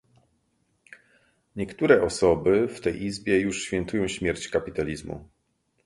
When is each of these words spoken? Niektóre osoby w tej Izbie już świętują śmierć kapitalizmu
Niektóre 1.55 2.03
osoby 2.03 2.67
w 2.67 2.81
tej 2.81 3.03
Izbie 3.03 3.39
już 3.39 3.63
świętują 3.63 4.07
śmierć 4.07 4.47
kapitalizmu 4.47 5.29